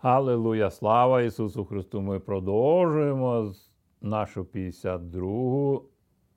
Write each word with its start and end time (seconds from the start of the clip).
Аллилуйя, 0.00 0.70
слава 0.70 1.22
Ісусу 1.22 1.64
Христу! 1.64 2.00
Ми 2.00 2.20
продовжуємо 2.20 3.52
нашу 4.00 4.42
52-гу 4.42 5.82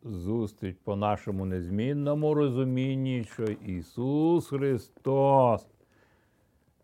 зустріч 0.03 0.78
по 0.83 0.96
нашому 0.96 1.46
незмінному 1.46 2.33
розумінні, 2.33 3.24
що 3.24 3.44
Ісус 3.44 4.47
Христос, 4.47 5.67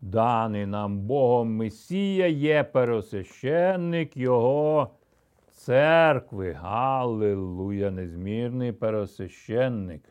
даний 0.00 0.66
нам 0.66 0.98
Богом 0.98 1.56
Месія, 1.56 2.26
є 2.26 2.64
пересвященник 2.64 4.16
Його 4.16 4.90
церкви. 5.52 6.52
Галилуя, 6.52 7.90
незмірний 7.90 8.72
пересвященник. 8.72 10.02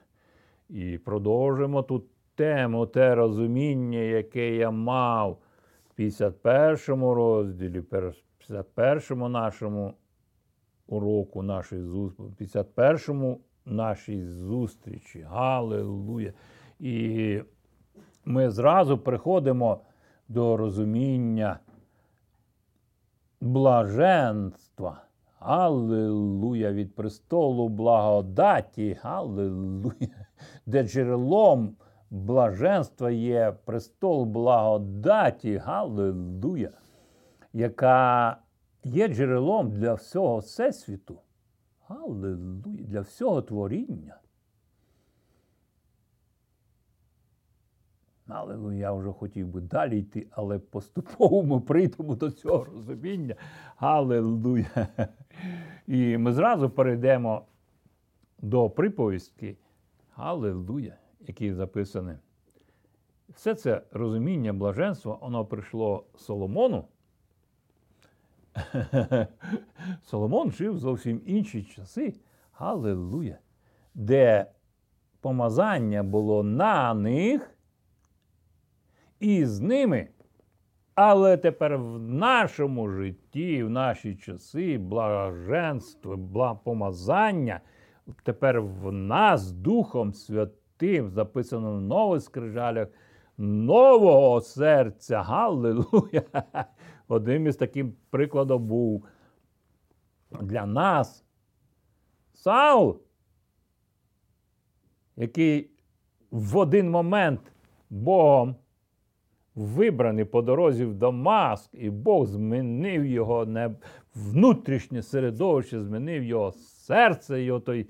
І 0.70 0.98
продовжимо 0.98 1.84
тут 1.84 2.06
тему, 2.36 2.86
те 2.86 3.16
розуміння, 3.16 4.00
яке 4.00 4.56
я 4.56 4.72
мав. 4.72 5.38
51 5.98 7.04
розділі, 7.04 7.82
51 7.82 9.32
нашому 9.32 9.94
уроку 10.88 11.44
нашої 11.44 11.84
зустрічі, 11.84 12.34
51 12.38 13.38
нашій 13.66 14.26
зустрічі. 14.26 15.22
Галилуя! 15.22 16.34
І 16.80 17.42
ми 18.26 18.50
зразу 18.50 18.98
приходимо 18.98 19.82
до 20.28 20.58
розуміння 20.58 21.60
блаженства. 23.42 25.02
Аллилуйя 25.40 26.72
від 26.72 26.96
престолу 26.96 27.70
благодаті, 27.70 29.00
Аллилуйя, 29.04 30.28
де 30.66 30.84
джерелом 30.84 31.76
блаженства 32.10 33.12
є 33.12 33.56
престол 33.66 34.26
благодаті, 34.26 35.58
Галилуя, 35.58 36.72
яка 37.54 38.38
є 38.84 39.08
джерелом 39.08 39.72
для 39.72 39.94
всього 39.94 40.38
всесвіту. 40.38 41.20
Галилуя, 41.88 42.84
для 42.84 43.02
всього 43.02 43.42
творіння. 43.42 44.20
Аллилуйя, 48.28 48.80
я 48.80 48.94
вже 48.94 49.12
хотів 49.12 49.48
би 49.48 49.62
далі 49.62 50.00
йти, 50.00 50.28
але 50.32 50.60
поступово 50.60 51.44
ми 51.44 51.60
прийдемо 51.60 52.16
до 52.16 52.32
цього 52.32 52.64
розуміння. 52.64 53.36
Аллилуйя. 53.76 54.88
І 55.88 56.18
ми 56.18 56.34
зразу 56.34 56.70
перейдемо 56.70 57.46
до 58.40 58.70
приповістки. 58.70 59.58
Аллилуйя 60.16 60.98
які 61.28 61.54
записані. 61.54 62.14
Все 63.30 63.56
це 63.56 63.82
розуміння 63.92 64.54
блаженства, 64.54 65.18
воно 65.22 65.46
прийшло 65.46 66.06
Соломону. 66.16 66.88
Соломон 70.04 70.52
жив 70.52 70.78
зовсім 70.78 71.22
інші 71.26 71.64
часи. 71.64 72.14
Аллилуйя, 72.54 73.38
де 73.94 74.52
помазання 75.22 76.04
було 76.04 76.44
на 76.44 76.94
них 76.94 77.58
і 79.20 79.46
з 79.46 79.60
ними. 79.60 80.08
Але 80.96 81.38
тепер 81.38 81.78
в 81.78 82.00
нашому 82.00 82.90
житті, 82.90 83.64
в 83.64 83.70
наші 83.70 84.16
часи, 84.16 84.78
блаженство, 84.78 86.18
помазання, 86.64 87.62
тепер 88.24 88.62
в 88.62 88.92
нас 88.92 89.52
Духом 89.52 90.14
Святим 90.14 90.67
тим 90.78 91.10
записано 91.10 91.78
в 91.78 91.82
нових 91.82 92.22
скрижалях 92.22 92.88
нового 93.38 94.42
серця. 94.42 95.22
Галилуя! 95.22 96.24
Одним 97.08 97.48
із 97.48 97.56
таких 97.56 97.86
прикладів 98.10 98.60
був 98.60 99.06
для 100.42 100.66
нас 100.66 101.24
Саул, 102.34 103.00
який 105.16 105.70
в 106.32 106.58
один 106.58 106.92
момент 106.92 107.42
Богом 107.90 108.56
вибраний 109.56 110.26
по 110.26 110.42
дорозі 110.42 110.86
в 110.86 110.94
Дамаск, 110.94 111.70
і 111.74 111.90
Бог 111.90 112.26
змінив 112.26 113.06
його 113.06 113.48
внутрішнє 114.16 115.02
середовище, 115.02 115.84
змінив 115.84 116.24
його 116.24 116.52
серце, 116.52 117.44
його 117.44 117.60
той. 117.60 117.88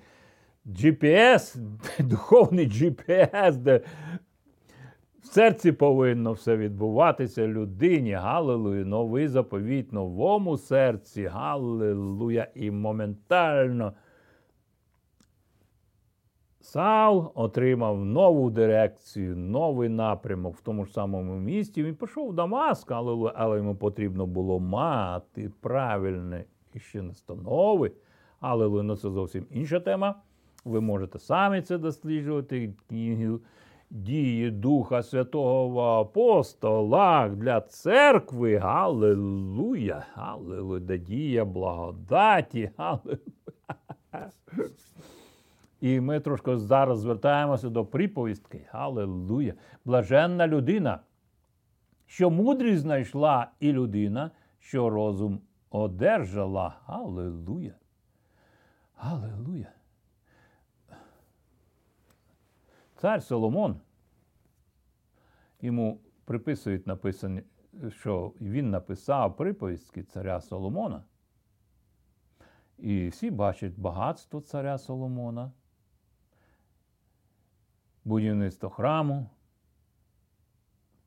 GPS, 0.67 1.57
духовний 1.99 2.67
GPS, 2.67 3.55
де 3.55 3.81
в 5.23 5.25
серці 5.25 5.71
повинно 5.71 6.31
все 6.31 6.57
відбуватися 6.57 7.47
людині. 7.47 8.11
Галилуя, 8.11 8.85
новий 8.85 9.27
заповіт 9.27 9.93
новому 9.93 10.57
серці. 10.57 11.25
Галилуя. 11.25 12.47
І 12.55 12.71
моментально 12.71 13.93
Саул 16.59 17.31
отримав 17.35 18.05
нову 18.05 18.49
дирекцію, 18.49 19.37
новий 19.37 19.89
напрямок 19.89 20.55
в 20.55 20.61
тому 20.61 20.85
ж 20.85 20.91
самому 20.91 21.35
місті. 21.35 21.83
Він 21.83 21.95
пішов 21.95 22.29
в 22.29 22.33
Дамаск, 22.33 22.91
але, 22.91 23.31
але 23.35 23.57
йому 23.57 23.75
потрібно 23.75 24.25
було 24.25 24.59
мати 24.59 25.51
правильне 25.61 26.45
ще 26.75 27.01
настанови. 27.01 27.91
Аллилуйя, 28.39 28.83
ну 28.83 28.95
це 28.95 29.09
зовсім 29.09 29.45
інша 29.51 29.79
тема. 29.79 30.15
Ви 30.67 30.81
можете 30.81 31.19
самі 31.19 31.61
це 31.61 31.77
досліджувати. 31.77 32.73
Дії 33.89 34.51
Духа 34.51 35.03
Святого 35.03 35.69
в 35.69 35.79
апостолах 35.79 37.35
для 37.35 37.61
церкви. 37.61 38.57
Галилуя! 38.57 40.05
Галилуя! 40.13 40.97
Дія 40.97 41.45
благодаті. 41.45 42.71
Галилуя! 42.77 43.19
І 45.81 45.99
ми 45.99 46.19
трошки 46.19 46.57
зараз 46.57 46.99
звертаємося 46.99 47.69
до 47.69 47.85
приповістки. 47.85 48.67
Галилуя! 48.71 49.53
Блаженна 49.85 50.47
людина, 50.47 50.99
що 52.05 52.29
мудрість 52.29 52.81
знайшла 52.81 53.47
і 53.59 53.71
людина, 53.71 54.31
що 54.59 54.89
розум 54.89 55.39
одержала. 55.69 56.75
Галилуя! 56.85 57.71
Галилуя! 58.95 59.76
Цар 62.97 63.23
Соломон, 63.23 63.81
йому 65.61 66.01
приписують 66.25 66.87
написані, 66.87 67.43
що 67.89 68.33
він 68.41 68.69
написав 68.69 69.37
приповістки 69.37 70.03
царя 70.03 70.41
Соломона. 70.41 71.03
І 72.77 73.07
всі 73.07 73.31
бачать 73.31 73.79
багатство 73.79 74.41
царя 74.41 74.77
Соломона, 74.77 75.51
будівництво 78.05 78.69
храму. 78.69 79.29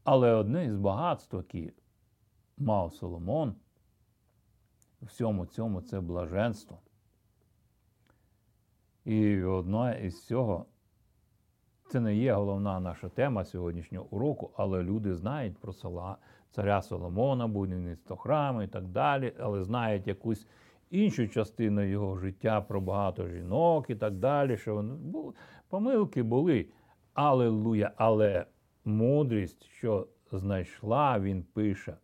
Але 0.04 0.32
одне 0.32 0.64
із 0.64 0.76
багатств, 0.76 1.36
які 1.36 1.72
мав 2.58 2.94
Соломон, 2.94 3.54
всьому 5.02 5.46
цьому 5.46 5.82
це 5.82 6.00
блаженство. 6.00 6.78
І 9.04 9.42
одне 9.42 10.00
із 10.02 10.26
цього 10.26 10.66
це 11.90 12.00
не 12.00 12.16
є 12.16 12.32
головна 12.32 12.80
наша 12.80 13.08
тема 13.08 13.44
сьогоднішнього 13.44 14.06
уроку, 14.10 14.50
але 14.56 14.82
люди 14.82 15.14
знають 15.14 15.58
про 15.58 15.72
села 15.72 16.16
царя 16.50 16.82
Соломона, 16.82 17.46
будівництво 17.46 18.16
храму 18.16 18.62
і 18.62 18.66
так 18.66 18.84
далі, 18.84 19.32
але 19.40 19.62
знають 19.62 20.06
якусь 20.06 20.46
іншу 20.90 21.28
частину 21.28 21.82
його 21.82 22.16
життя 22.16 22.60
про 22.60 22.80
багато 22.80 23.28
жінок 23.28 23.90
і 23.90 23.94
так 23.94 24.14
далі. 24.14 24.56
що 24.56 24.74
вони, 24.74 24.94
Помилки 25.68 26.22
були. 26.22 26.66
Аллилуйя, 27.14 27.92
але 27.96 28.46
мудрість, 28.84 29.64
що 29.64 30.06
знайшла, 30.32 31.20
він 31.20 31.42
пише. 31.42 31.96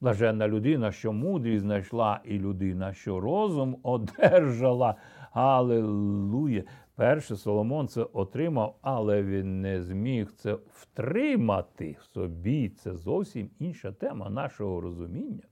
Блаженна 0.00 0.48
людина, 0.48 0.92
що 0.92 1.12
мудрість 1.12 1.62
знайшла, 1.62 2.20
і 2.24 2.38
людина, 2.38 2.94
що 2.94 3.20
розум 3.20 3.76
одержала. 3.82 4.94
Аллилуйя. 5.32 6.64
Перше 7.00 7.36
Соломон 7.36 7.88
це 7.88 8.06
отримав, 8.12 8.76
але 8.82 9.22
він 9.22 9.60
не 9.60 9.82
зміг 9.82 10.32
це 10.32 10.56
втримати 10.74 11.96
в 12.00 12.04
собі. 12.04 12.68
Це 12.68 12.94
зовсім 12.94 13.50
інша 13.58 13.92
тема 13.92 14.30
нашого 14.30 14.80
розуміння. 14.80 15.42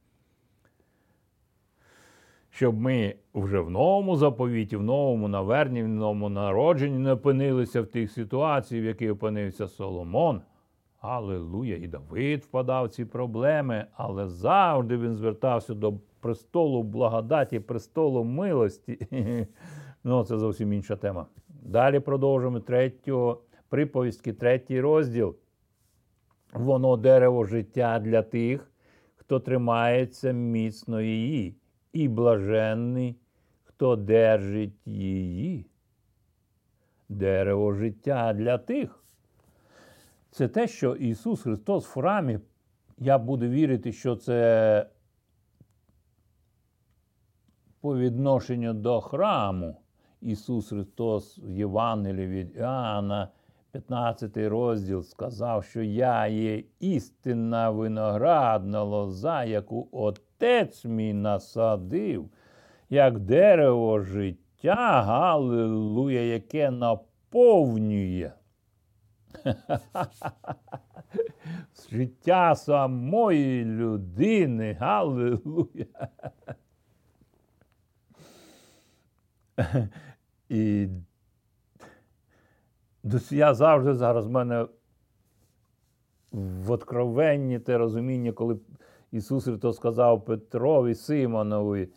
Щоб 2.51 2.81
ми 2.81 3.15
вже 3.35 3.61
в 3.61 3.71
новому 3.71 4.17
заповіті, 4.17 4.77
в 4.77 4.83
новому 4.83 5.29
наверненні, 5.29 5.83
в 5.83 5.89
новому 5.89 6.29
народженні 6.29 6.99
не 6.99 7.13
опинилися 7.13 7.83
в 7.83 7.87
тих 7.87 8.11
ситуаціях, 8.11 8.85
в 8.85 8.87
яких 8.87 9.13
опинився 9.13 9.69
Соломон. 9.69 10.43
Аллилуйя! 11.01 11.77
І 11.77 11.87
Давид 11.87 12.45
впадав 12.45 12.87
в 12.87 12.89
ці 12.89 13.05
проблеми, 13.05 13.87
але 13.97 14.29
завжди 14.29 14.97
він 14.97 15.15
звертався 15.15 15.75
до 15.75 15.95
престолу 16.21 16.83
благодаті, 16.83 17.61
престолу 17.61 18.25
милості. 18.25 18.99
Ну, 20.05 20.25
це 20.25 20.39
зовсім 20.39 20.73
інша 20.73 20.97
тема. 20.97 21.27
Далі 21.49 22.01
продовжуємо 22.01 22.61
третю 22.61 23.39
приповістки, 23.69 24.33
третій 24.33 24.81
розділ. 24.81 25.37
Воно 26.53 26.97
дерево 26.97 27.45
життя 27.45 27.99
для 27.99 28.23
тих, 28.23 28.71
хто 29.17 29.41
тримається 29.41 30.33
міцно 30.33 31.01
її, 31.01 31.57
і 31.93 32.09
блаженний, 32.09 33.17
хто 33.65 33.97
держить 33.97 34.87
її. 34.87 35.67
Дерево 37.09 37.73
життя 37.73 38.33
для 38.33 38.59
тих. 38.59 39.05
Це 40.31 40.49
те, 40.49 40.69
що 40.69 40.95
Ісус 40.95 41.43
Христос 41.43 41.87
в 41.87 41.93
храмі, 41.93 42.39
я 42.99 43.19
буду 43.19 43.49
вірити, 43.49 43.93
що 43.93 44.17
це 44.17 44.87
по 47.81 47.99
відношенню 47.99 48.75
до 48.75 49.01
храму. 49.01 49.77
Ісус 50.21 50.69
Христос 50.69 51.39
в 51.39 51.51
Євангелії 51.51 52.27
від 52.27 52.57
Іоанна, 52.57 53.29
15 53.73 54.37
розділ, 54.37 55.03
сказав, 55.03 55.65
що 55.65 55.83
я 55.83 56.27
є 56.27 56.65
істинна 56.81 57.71
виноградна 57.71 58.83
лоза, 58.83 59.45
яку 59.45 59.89
Отець 59.93 60.85
мій 60.85 61.15
насадив, 61.15 62.31
як 62.91 63.19
дерево 63.19 64.01
життя, 64.01 65.03
Галилуя, 65.03 66.21
яке 66.21 66.71
наповнює. 66.71 68.33
Життя 71.91 72.55
самої 72.55 73.65
людини, 73.65 74.73
Галилуя. 74.81 76.09
І 80.49 80.89
я 83.31 83.55
завжди 83.55 83.95
зараз 83.95 84.27
в 84.27 84.31
мене 84.31 84.67
в 86.33 86.71
откровенні 86.71 87.59
те 87.59 87.79
розуміння, 87.79 88.33
коли 88.33 88.57
Ісус 89.13 89.45
Христос 89.45 89.77
сказав 89.77 90.25
Петрові 90.25 90.95
Симонові, 90.95 91.89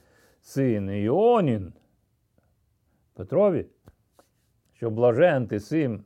син 0.42 0.90
Іонін, 0.90 1.74
Петрові, 3.14 3.66
що 4.74 4.90
блажен 4.90 5.48
ти 5.48 5.60
син, 5.60 6.04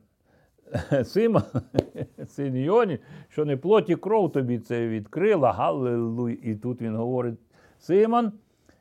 Симон, 1.04 1.42
син 2.26 2.56
Іонін, 2.56 2.98
що 3.28 3.44
не 3.44 3.56
плоті 3.56 3.96
кров 3.96 4.32
тобі 4.32 4.58
це 4.58 4.88
відкрила, 4.88 5.52
Галилуй. 5.52 6.32
І 6.32 6.54
тут 6.56 6.82
він 6.82 6.96
говорить: 6.96 7.38
Симон, 7.78 8.32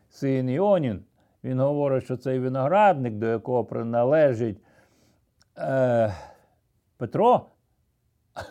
син 0.09 0.49
Іонін. 0.49 1.03
Він 1.45 1.59
говорить, 1.59 2.03
що 2.03 2.17
цей 2.17 2.39
виноградник, 2.39 3.13
до 3.13 3.25
якого 3.25 3.65
приналежить 3.65 4.57
е, 5.57 6.13
Петро. 6.97 7.45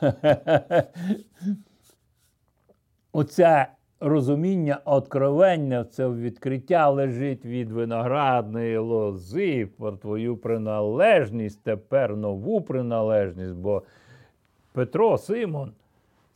Оце 3.12 3.66
розуміння 4.00 4.80
откровення, 4.84 5.84
це 5.84 6.08
відкриття 6.08 6.90
лежить 6.90 7.44
від 7.44 7.72
виноградної 7.72 8.78
лози 8.78 9.66
про 9.78 9.92
твою 9.92 10.36
приналежність, 10.36 11.62
тепер 11.62 12.16
нову 12.16 12.60
приналежність, 12.62 13.54
бо 13.54 13.82
Петро 14.72 15.18
Симон. 15.18 15.72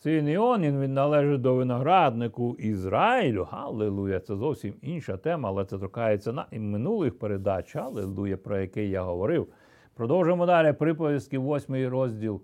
Син 0.01 0.29
Іонін, 0.29 0.81
він 0.81 0.95
належить 0.95 1.41
до 1.41 1.55
винограднику 1.55 2.57
Ізраїлю. 2.59 3.45
Галилуя! 3.45 4.21
Це 4.21 4.37
зовсім 4.37 4.75
інша 4.83 5.17
тема, 5.17 5.49
але 5.49 5.65
це 5.65 5.79
торкається 5.79 6.33
на 6.33 6.47
і 6.51 6.59
минулих 6.59 7.19
передач, 7.19 7.77
Галилуя, 7.77 8.37
про 8.37 8.59
який 8.59 8.91
я 8.91 9.03
говорив. 9.03 9.49
Продовжимо 9.95 10.47
далі 10.47 10.73
приповістки, 10.73 11.39
восьмий 11.39 11.89
розділ. 11.89 12.43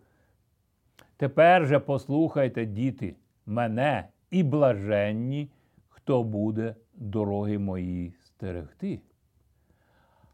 Тепер 1.17 1.67
же 1.67 1.79
послухайте, 1.79 2.67
діти, 2.67 3.17
мене 3.47 4.09
і 4.31 4.43
блаженні, 4.43 5.51
хто 5.89 6.23
буде 6.23 6.75
дороги 6.95 7.59
мої 7.59 8.15
стерегти. 8.21 9.01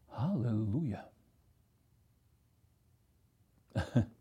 Галилуя! 0.09 1.05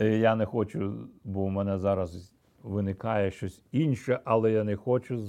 Е, 0.00 0.18
я 0.18 0.34
не 0.34 0.46
хочу, 0.46 1.08
бо 1.24 1.40
у 1.40 1.48
мене 1.48 1.78
зараз 1.78 2.32
виникає 2.62 3.30
щось 3.30 3.62
інше, 3.72 4.20
але 4.24 4.52
я 4.52 4.64
не 4.64 4.76
хочу 4.76 5.26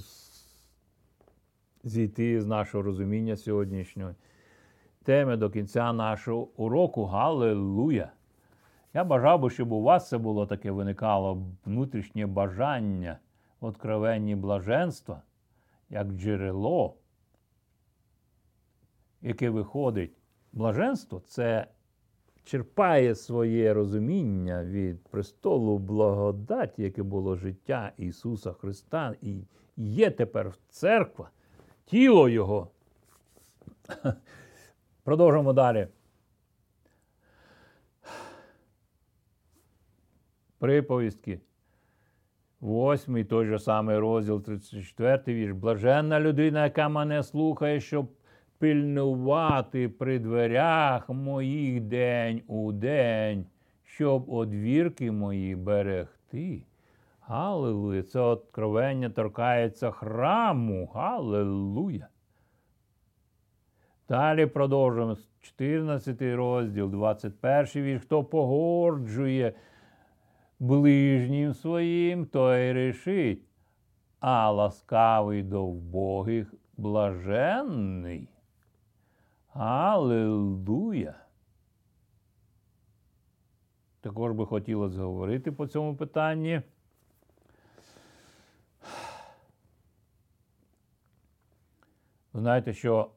зійти 1.84 2.42
з 2.42 2.46
нашого 2.46 2.84
розуміння 2.84 3.36
сьогоднішньої 3.36 4.16
теми 5.04 5.38
до 5.38 5.50
кінця 5.50 5.94
нашого 5.94 6.50
уроку. 6.58 7.06
Галилуя! 7.06 8.12
Я 8.94 9.04
бажав 9.04 9.40
би, 9.40 9.50
щоб 9.50 9.72
у 9.72 9.82
вас 9.82 10.10
це 10.10 10.18
було 10.18 10.46
таке 10.46 10.72
виникало 10.72 11.48
внутрішнє 11.66 12.26
бажання, 12.26 13.20
откровенні 13.60 14.36
блаженства, 14.36 15.22
як 15.90 16.08
джерело, 16.08 16.96
яке 19.22 19.50
виходить. 19.50 20.18
Блаженство 20.54 21.20
це 21.20 21.68
черпає 22.50 23.16
своє 23.16 23.74
розуміння 23.74 24.64
від 24.64 25.04
престолу 25.04 25.78
благодаті, 25.78 26.84
яке 26.84 27.04
було 27.04 27.36
життя 27.36 27.92
Ісуса 27.98 28.54
Христа, 28.54 29.16
і 29.22 29.44
є 29.78 30.12
тепер 30.12 30.54
церква, 30.70 31.30
тіло 31.86 32.30
Його. 32.30 32.72
Продовжимо 35.04 35.54
далі. 35.54 35.88
Приповістки. 40.60 41.40
Восьмий 42.60 43.24
той 43.24 43.46
же 43.46 43.60
самий 43.60 43.98
розділ, 43.98 44.42
34 44.42 45.38
вірш. 45.38 45.54
Блаженна 45.54 46.20
людина, 46.20 46.64
яка 46.64 46.90
мене 46.90 47.24
слухає, 47.24 47.80
щоб 47.80 48.10
пильнувати 48.60 49.90
при 49.90 50.20
дверях 50.20 51.10
моїх 51.10 51.82
день 51.82 52.42
у 52.48 52.72
день, 52.72 53.46
щоб 53.84 54.30
одвірки 54.30 55.12
мої 55.12 55.56
берегти. 55.56 56.64
Галилуя! 57.22 58.04
Це 58.04 58.20
откровення 58.20 59.10
торкається 59.10 59.92
храму. 59.92 60.92
Галилуя! 60.94 62.08
Далі 64.10 64.46
продовжуємо 64.46 65.18
14 65.42 66.22
розділ, 66.22 66.90
21 66.90 67.84
вірш. 67.84 68.02
Хто 68.02 68.24
погорджує 68.24 69.54
ближнім 70.60 71.54
своїм, 71.54 72.26
той 72.26 72.74
рішить, 72.74 73.44
а 74.20 74.52
ласкавий 74.52 75.44
до 75.44 75.66
вбогих 75.66 76.54
блаженний. 76.78 78.28
Аллилуйя! 79.54 81.16
Також 84.02 84.32
би 84.32 84.46
хотілося 84.46 85.02
говорити 85.02 85.52
по 85.52 85.68
цьому 85.68 85.96
питанні. 85.96 86.62
Знаєте, 92.34 92.74
що 92.74 93.12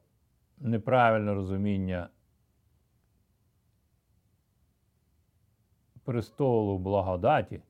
неправильне 0.59 1.35
розуміння 1.35 2.09
престолу 6.05 6.79
благодаті 6.79 7.62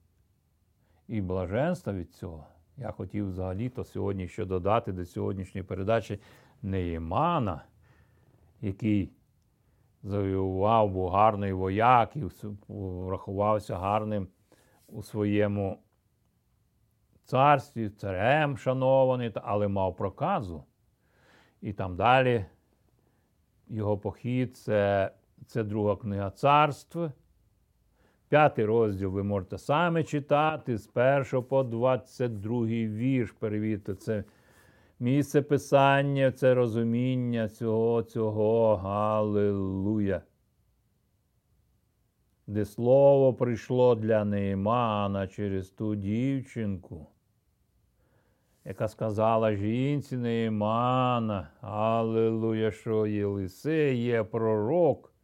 і 1.08 1.20
блаженства 1.20 1.92
від 1.92 2.14
цього. 2.14 2.46
Я 2.76 2.90
хотів 2.90 3.28
взагалі-то 3.28 3.84
сьогодні 3.84 4.28
ще 4.28 4.44
додати 4.44 4.92
до 4.92 5.04
сьогоднішньої 5.06 5.64
передачі 5.64 6.20
Неємана– 6.62 7.64
який 8.62 9.12
завоював, 10.02 10.90
був 10.90 11.08
гарний 11.08 11.52
вояк 11.52 12.16
і 12.16 12.24
врахувався 12.68 13.76
гарним 13.76 14.28
у 14.86 15.02
своєму 15.02 15.78
царстві, 17.24 17.90
царем 17.90 18.56
шанований, 18.56 19.32
але 19.34 19.68
мав 19.68 19.96
проказу. 19.96 20.64
І 21.60 21.72
там 21.72 21.96
далі 21.96 22.44
його 23.68 23.98
похід 23.98 24.56
це, 24.56 25.10
це 25.46 25.64
друга 25.64 25.96
книга 25.96 26.30
царства. 26.30 27.12
П'ятий 28.28 28.64
розділ 28.64 29.10
ви 29.10 29.22
можете 29.22 29.58
самі 29.58 30.04
читати 30.04 30.78
з 30.78 30.90
1 30.94 31.42
по 31.42 31.62
22 31.62 32.64
вірш. 32.66 33.32
Перевірте, 33.32 33.94
це 33.94 34.24
Місце 35.02 35.42
Писання 35.42 36.32
це 36.32 36.54
розуміння 36.54 37.48
цього, 37.48 38.02
цього 38.02 38.76
Галилуя. 38.76 40.22
Де 42.46 42.64
слово 42.64 43.34
прийшло 43.34 43.94
для 43.94 44.24
Неймана 44.24 45.26
через 45.26 45.70
ту 45.70 45.94
дівчинку, 45.94 47.06
яка 48.64 48.88
сказала 48.88 49.54
жінці 49.54 50.16
Неймана, 50.16 51.50
Аллилуйя, 51.60 52.70
що 52.70 53.06
Єлисей 53.06 54.02
є 54.02 54.24
пророк 54.24 55.14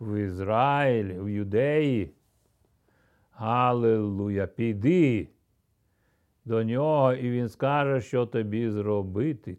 в 0.00 0.16
Ізраїлі, 0.16 1.20
в 1.20 1.28
Юдеї. 1.28 2.14
Галилуя, 3.30 4.46
піди 4.46 5.31
до 6.44 6.64
нього, 6.64 7.12
і 7.12 7.30
він 7.30 7.48
скаже, 7.48 8.00
що 8.00 8.26
тобі 8.26 8.70
зробити. 8.70 9.58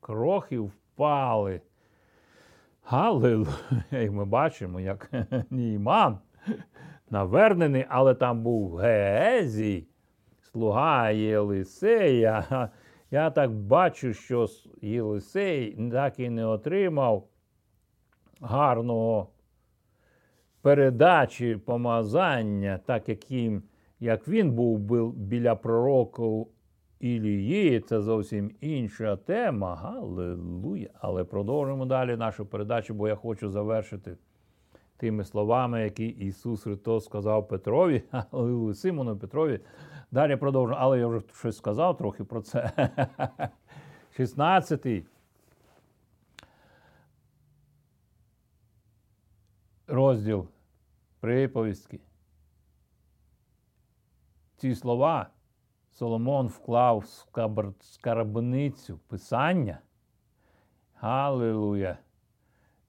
Крохи 0.00 0.58
впали. 0.58 1.60
Галилуя! 2.84 3.54
І 3.92 4.10
ми 4.10 4.24
бачимо, 4.24 4.80
як 4.80 5.10
Німан 5.50 6.18
навернений, 7.10 7.84
але 7.88 8.14
там 8.14 8.42
був 8.42 8.76
Геезій, 8.76 9.86
слуга 10.40 11.10
Єлисея. 11.10 12.70
Я 13.10 13.30
так 13.30 13.50
бачу, 13.50 14.12
що 14.12 14.46
Єлисей 14.82 15.90
так 15.92 16.18
і 16.20 16.30
не 16.30 16.46
отримав 16.46 17.28
гарного 18.40 19.28
передачі 20.62 21.56
помазання, 21.56 22.80
так 22.86 23.08
як 23.08 23.30
їм, 23.30 23.62
як 24.00 24.28
він 24.28 24.52
був 24.52 24.78
біля 25.12 25.54
пророку 25.54 26.48
Ілії, 27.00 27.80
це 27.80 28.00
зовсім 28.00 28.50
інша 28.60 29.16
тема. 29.16 29.76
Галилуя! 29.76 30.88
Але 31.00 31.24
продовжимо 31.24 31.86
далі 31.86 32.16
нашу 32.16 32.46
передачу, 32.46 32.94
бо 32.94 33.08
я 33.08 33.16
хочу 33.16 33.50
завершити 33.50 34.16
тими 34.96 35.24
словами, 35.24 35.82
які 35.82 36.06
Ісус 36.06 36.62
Христос 36.62 37.04
сказав 37.04 37.48
Петрові, 37.48 38.02
Аллилуйя, 38.30 38.74
Симону 38.74 39.18
Петрові. 39.18 39.60
Далі 40.10 40.36
продовжу, 40.36 40.74
але 40.78 40.98
я 40.98 41.06
вже 41.06 41.20
щось 41.34 41.56
сказав 41.56 41.96
трохи 41.96 42.24
про 42.24 42.40
це. 42.40 42.70
16-й. 44.18 45.04
Розділ 49.86 50.46
приповістки. 51.20 52.00
Ці 54.60 54.74
слова 54.74 55.26
Соломон 55.90 56.46
вклав 56.46 56.98
в 56.98 57.74
скарбницю 57.80 58.98
Писання. 59.08 59.78
Галилуя! 60.94 61.96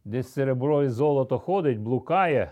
Десь 0.06 0.34
серебро 0.34 0.84
і 0.84 0.90
золото 0.90 1.40
ходить, 1.40 1.80
блукає 1.80 2.52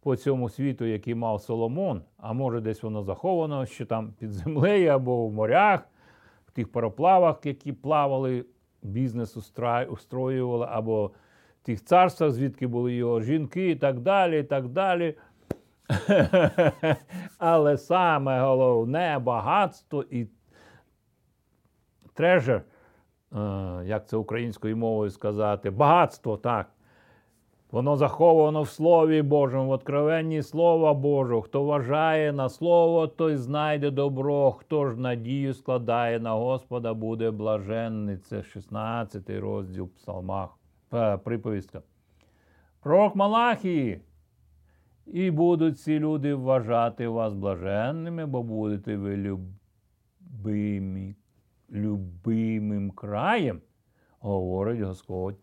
по 0.00 0.16
цьому 0.16 0.48
світу, 0.48 0.84
який 0.84 1.14
мав 1.14 1.40
Соломон, 1.40 2.02
а 2.16 2.32
може, 2.32 2.60
десь 2.60 2.82
воно 2.82 3.02
заховано 3.02 3.66
ще 3.66 3.84
там 3.84 4.12
під 4.18 4.32
землею 4.32 4.90
або 4.90 5.26
в 5.26 5.32
морях, 5.32 5.88
в 6.46 6.50
тих 6.50 6.72
пароплавах, 6.72 7.46
які 7.46 7.72
плавали, 7.72 8.44
бізнес 8.82 9.36
устроювали, 9.88 10.66
або 10.70 11.06
в 11.62 11.66
тих 11.66 11.84
царствах, 11.84 12.30
звідки 12.30 12.66
були 12.66 12.94
його 12.94 13.20
жінки, 13.20 13.70
і 13.70 13.76
так 13.76 14.00
далі. 14.00 14.40
і 14.40 14.44
так 14.44 14.68
далі. 14.68 15.14
Але 17.38 17.76
саме 17.76 18.40
головне 18.40 19.18
багатство 19.18 20.04
і 20.10 20.26
трежер, 22.14 22.62
як 23.84 24.08
це 24.08 24.16
українською 24.16 24.76
мовою 24.76 25.10
сказати, 25.10 25.70
багатство 25.70 26.36
так. 26.36 26.66
Воно 27.70 27.96
заховано 27.96 28.62
в 28.62 28.68
Слові 28.68 29.22
Божому, 29.22 29.66
в 29.66 29.70
откровенні 29.70 30.42
Слова 30.42 30.94
Божого. 30.94 31.42
Хто 31.42 31.64
вважає 31.64 32.32
на 32.32 32.48
Слово, 32.48 33.06
той 33.06 33.36
знайде 33.36 33.90
добро. 33.90 34.52
Хто 34.52 34.90
ж 34.90 35.00
надію 35.00 35.54
складає 35.54 36.20
на 36.20 36.32
Господа, 36.32 36.94
буде 36.94 37.30
блаженний. 37.30 38.16
Це 38.16 38.42
16 38.42 39.30
розділ 39.30 39.88
псалмах, 39.88 40.58
приповістка. 41.24 41.82
Пророк 42.80 43.16
Малахії. 43.16 44.00
І 45.06 45.30
будуть 45.30 45.80
ці 45.80 45.98
люди 45.98 46.34
вважати 46.34 47.08
вас 47.08 47.34
блаженними, 47.34 48.26
бо 48.26 48.42
будете 48.42 48.96
ви 48.96 49.16
любимі, 49.16 51.16
любимим 51.70 52.90
краєм, 52.90 53.60
говорить 54.18 54.80
Господь. 54.80 55.36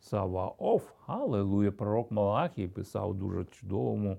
Саваоф, 0.00 0.92
Аллилуйя, 1.06 1.72
пророк 1.72 2.10
Малахій 2.10 2.68
писав 2.68 3.14
дуже 3.14 3.44
чудовому, 3.44 4.18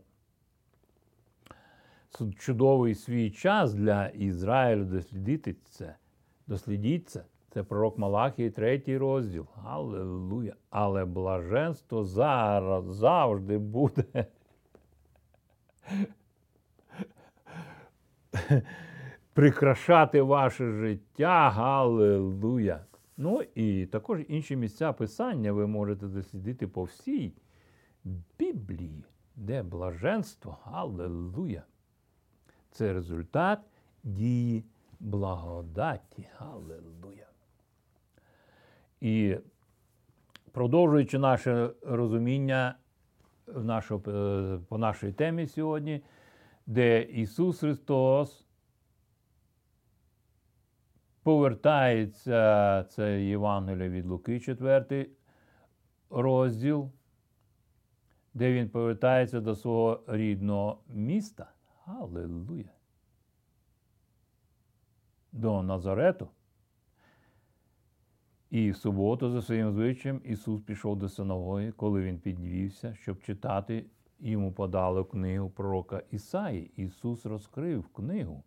чудовий 2.40 2.96
свій 2.96 3.32
час 3.32 3.74
для 3.74 4.08
Ізраїлю 4.08 4.86
дослідити 4.86 5.56
це. 5.64 5.96
Дослідіть 6.48 7.10
це. 7.10 7.26
Це 7.50 7.64
пророк 7.64 7.98
Малахій, 7.98 8.50
третій 8.50 8.98
розділ. 8.98 9.48
Аллилуйя. 9.64 10.56
Але 10.70 11.06
блаженство 11.06 12.04
зараз 12.04 12.86
завжди 12.86 13.58
буде. 13.58 14.26
Прикрашати 19.34 20.22
ваше 20.22 20.72
життя. 20.72 21.50
Галилуя. 21.50 22.86
Ну 23.18 23.42
і 23.56 23.86
також 23.86 24.20
інші 24.28 24.56
місця 24.56 24.94
писання 24.94 25.52
ви 25.52 25.68
можете 25.68 26.08
дослідити 26.08 26.68
по 26.68 26.84
всій 26.84 27.34
Біблії, 28.40 29.06
де 29.36 29.64
блаженство, 29.64 30.58
Аллилуйя. 30.64 31.64
Це 32.72 32.94
результат 32.94 33.60
дії 34.04 34.66
благодаті. 35.00 36.28
Аллилуйя. 36.38 37.28
І 39.02 39.38
продовжуючи 40.52 41.20
наше 41.20 41.70
розуміння 41.82 42.76
в 43.56 43.64
нашу, 43.64 44.04
е, 44.08 44.60
по 44.70 44.78
нашій 44.78 45.12
темі 45.12 45.48
сьогодні, 45.48 46.04
де 46.66 47.02
Ісус 47.02 47.60
Христос 47.60 48.46
повертається 51.24 52.84
це 52.84 53.22
Євангеліє 53.24 53.90
від 53.90 54.06
Луки, 54.06 54.40
4 54.40 55.10
розділ, 56.10 56.92
де 58.34 58.54
він 58.54 58.70
повертається 58.70 59.42
до 59.42 59.56
свого 59.56 60.04
рідного 60.08 60.82
міста. 60.88 61.52
Аллилуйя. 61.86 62.72
До 65.32 65.64
Назарету. 65.64 66.30
І 68.50 68.72
в 68.72 68.76
суботу, 68.76 69.30
за 69.30 69.42
своїм 69.42 69.72
звичаєм, 69.72 70.22
Ісус 70.24 70.62
пішов 70.62 70.98
до 70.98 71.10
синагоги, 71.10 71.72
коли 71.72 72.02
він 72.02 72.20
підвівся, 72.20 72.96
щоб 72.96 73.22
читати, 73.22 73.86
йому 74.20 74.52
подали 74.52 75.04
книгу 75.04 75.50
пророка 75.50 76.02
Ісаї. 76.12 76.72
Ісус 76.76 77.26
розкрив 77.26 77.88
книгу 77.88 78.44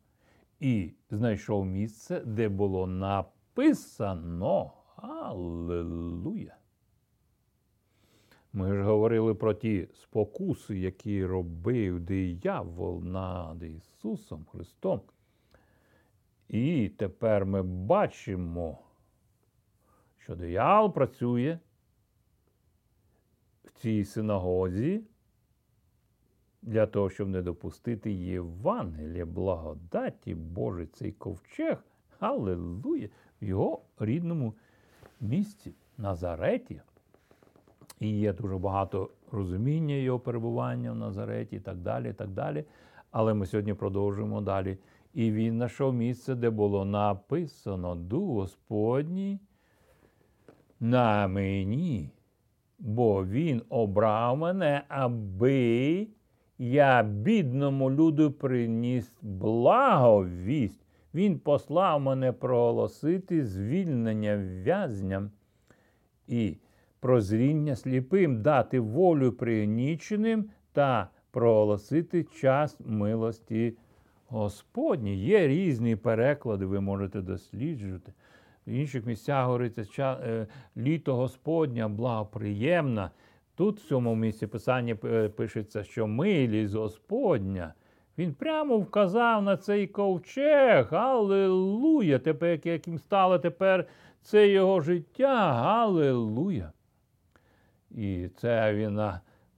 і 0.61 0.93
знайшов 1.11 1.67
місце, 1.67 2.21
де 2.21 2.49
було 2.49 2.87
написано 2.87 4.73
Аллилуйя. 4.97 6.57
Ми 8.53 8.77
ж 8.77 8.83
говорили 8.83 9.35
про 9.35 9.55
ті 9.55 9.89
спокуси, 9.95 10.79
які 10.79 11.27
робив 11.27 12.01
диявол 12.01 13.05
над 13.05 13.63
Ісусом 13.63 14.45
Христом. 14.45 15.01
І 16.49 16.89
тепер 16.89 17.47
ми 17.47 17.63
бачимо, 17.63 18.79
що 20.23 20.35
диявол 20.35 20.93
працює 20.93 21.59
в 23.65 23.71
цій 23.71 24.05
синагозі 24.05 25.05
для 26.63 26.87
того, 26.87 27.11
щоб 27.11 27.29
не 27.29 27.43
допустити 27.43 28.13
Євангелія, 28.13 29.27
благодаті 29.27 30.35
Боже, 30.35 30.87
цей 30.87 31.13
ковчег, 31.13 31.85
Аллилуйя, 32.21 33.09
в 33.43 33.45
його 33.45 33.83
рідному 33.99 34.55
місці, 35.21 35.75
Назареті. 35.99 36.81
І 38.01 38.19
є 38.19 38.33
дуже 38.33 38.59
багато 38.59 39.11
розуміння 39.31 39.95
його 39.95 40.21
перебування 40.21 40.93
в 40.93 40.97
Назареті 40.97 41.57
і 41.57 41.61
так 41.61 41.77
далі. 41.77 42.11
і 42.11 42.13
так 42.13 42.31
далі. 42.31 42.65
Але 43.11 43.35
ми 43.35 43.47
сьогодні 43.47 43.75
продовжуємо 43.75 44.41
далі. 44.41 44.79
І 45.15 45.33
він 45.33 45.55
знайшов 45.55 45.95
місце, 45.95 46.35
де 46.35 46.51
було 46.51 46.85
написано 46.85 47.95
Дух 47.95 48.29
Господній 48.29 49.41
на 50.83 51.29
мені, 51.29 52.11
бо 52.79 53.25
Він 53.27 53.63
обрав 53.69 54.39
мене, 54.39 54.83
аби 54.89 56.07
я 56.59 57.03
бідному 57.03 57.91
люду 57.91 58.33
приніс 58.33 59.13
благовість. 59.23 60.87
Він 61.15 61.39
послав 61.39 62.01
мене 62.01 62.33
проголосити 62.33 63.45
звільнення 63.45 64.37
в'язням 64.37 65.31
і 66.29 66.57
прозріння 67.01 67.77
сліпим, 67.77 68.43
дати 68.43 68.81
волю 68.81 69.33
пригніченим 69.33 70.51
та 70.73 71.09
проголосити 71.31 72.25
час 72.25 72.81
милості 72.87 73.77
Господні. 74.29 75.17
Є 75.17 75.49
різні 75.49 75.97
переклади, 75.97 76.67
ви 76.67 76.81
можете 76.81 77.21
досліджувати. 77.21 78.13
В 78.67 78.71
інших 78.71 79.07
місцях 79.07 79.47
говориться 79.47 80.19
е, 80.25 80.47
літо 80.77 81.17
Господня, 81.17 81.89
благоприємна. 81.89 83.11
Тут 83.55 83.81
в 83.81 83.89
цьому 83.89 84.15
місці 84.15 84.47
писання 84.47 84.97
пишеться, 85.37 85.85
що 85.85 86.07
милість 86.07 86.75
Господня 86.75 87.75
Він 88.19 88.35
прямо 88.35 88.79
вказав 88.79 89.43
на 89.43 89.57
цей 89.57 89.87
ковчег. 89.87 90.89
Галилуя! 90.91 92.19
Тепер, 92.19 92.61
яким 92.65 92.99
стало 92.99 93.39
тепер 93.39 93.87
це 94.23 94.49
його 94.49 94.81
життя. 94.81 95.53
Галилуя! 95.53 96.73
І 97.91 98.29
це 98.37 98.75
він 98.75 99.01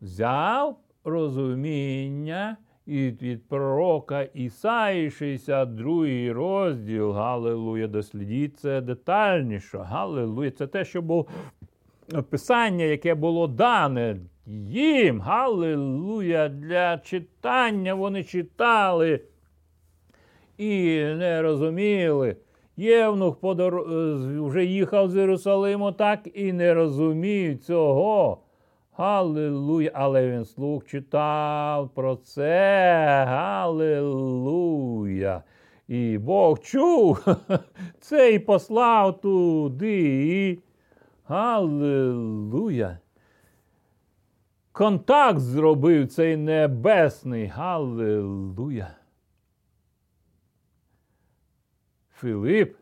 взяв 0.00 0.78
розуміння 1.04 2.56
і 2.86 3.10
від 3.22 3.48
пророка 3.48 4.22
Ісаї, 4.22 5.10
62 5.10 6.32
розділ. 6.32 7.12
Галилуя! 7.12 7.86
Дослідіть 7.86 8.58
це 8.58 8.80
детальніше. 8.80 9.78
Галилуя! 9.78 10.50
Це 10.50 10.66
те, 10.66 10.84
що 10.84 11.02
було 11.02 11.26
писання, 12.30 12.84
яке 12.84 13.14
було 13.14 13.46
дане 13.46 14.16
їм. 14.68 15.20
Галилуя! 15.20 16.48
Для 16.48 16.98
читання 16.98 17.94
вони 17.94 18.24
читали 18.24 19.20
і 20.58 21.00
не 21.04 21.42
розуміли. 21.42 22.36
Євнух 22.76 23.36
подор... 23.36 23.84
вже 24.44 24.64
їхав 24.64 25.10
з 25.10 25.16
Єрусалиму, 25.16 25.92
так 25.92 26.28
і 26.34 26.52
не 26.52 26.74
розуміють 26.74 27.64
цього. 27.64 28.43
Галилуя! 28.96 29.90
Але 29.94 30.30
він 30.30 30.44
слух 30.44 30.86
читав 30.86 31.88
про 31.94 32.16
це. 32.16 33.24
Галилуя! 33.28 34.62
І 35.88 36.18
Бог 36.18 36.58
чув 36.58 37.26
це 38.00 38.32
і 38.32 38.38
послав 38.38 39.20
туди. 39.20 40.58
Галилуя! 41.24 42.98
Контакт 44.72 45.40
зробив 45.40 46.08
цей 46.08 46.36
небесний. 46.36 47.46
Галилуя! 47.46 48.90
Филип 52.10 52.76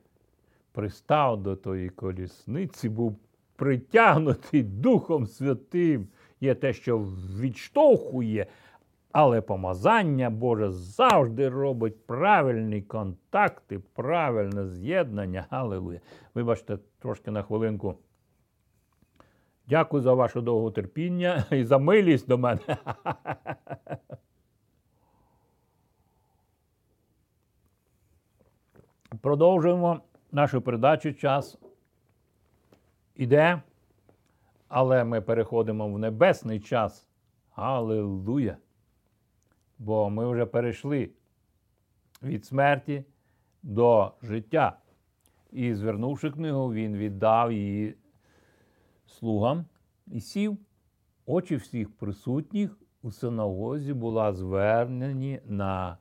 пристав 0.72 1.42
до 1.42 1.56
тої 1.56 1.88
колісниці, 1.88 2.88
був 2.88 3.18
притягнутий 3.56 4.62
Духом 4.62 5.26
Святим. 5.26 6.08
Є 6.40 6.54
те, 6.54 6.72
що 6.72 6.98
відштовхує, 7.40 8.46
але 9.12 9.40
помазання 9.40 10.30
Боже 10.30 10.70
завжди 10.70 11.48
робить 11.48 12.06
правильні 12.06 12.82
контакти, 12.82 13.78
правильне 13.78 14.68
з'єднання. 14.68 15.46
Галилуя. 15.50 16.00
Вибачте, 16.34 16.78
трошки 16.98 17.30
на 17.30 17.42
хвилинку. 17.42 17.94
Дякую 19.68 20.02
за 20.02 20.14
ваше 20.14 20.40
довготерпіння 20.40 21.44
і 21.50 21.64
за 21.64 21.78
милість 21.78 22.28
до 22.28 22.38
мене. 22.38 22.60
Продовжуємо 29.20 30.00
нашу 30.32 30.60
передачу. 30.60 31.14
Час 31.14 31.58
іде, 33.16 33.62
але 34.68 35.04
ми 35.04 35.20
переходимо 35.20 35.88
в 35.88 35.98
небесний 35.98 36.60
час. 36.60 37.08
Аллилуйя! 37.54 38.56
Бо 39.78 40.10
ми 40.10 40.30
вже 40.30 40.46
перейшли 40.46 41.10
від 42.22 42.44
смерті 42.44 43.04
до 43.62 44.12
життя. 44.22 44.78
І, 45.52 45.74
звернувши 45.74 46.30
книгу, 46.30 46.72
він 46.72 46.96
віддав 46.96 47.52
її 47.52 47.94
слугам 49.06 49.64
і 50.06 50.20
сів. 50.20 50.58
Очі 51.26 51.56
всіх 51.56 51.96
присутніх 51.96 52.78
у 53.02 53.10
синагозі 53.10 53.94
була 53.94 54.32
звернені 54.32 55.40
на 55.46 55.98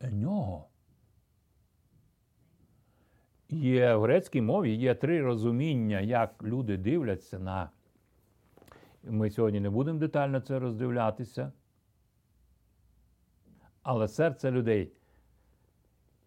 нього. 0.00 0.68
Є 3.48 3.94
в 3.94 4.02
грецькій 4.02 4.40
мові 4.40 4.74
є 4.74 4.94
три 4.94 5.22
розуміння, 5.22 6.00
як 6.00 6.42
люди 6.42 6.76
дивляться 6.76 7.38
на. 7.38 7.70
Ми 9.04 9.30
сьогодні 9.30 9.60
не 9.60 9.70
будемо 9.70 9.98
детально 9.98 10.40
це 10.40 10.58
роздивлятися. 10.58 11.52
Але 13.82 14.08
серце 14.08 14.50
людей 14.50 14.92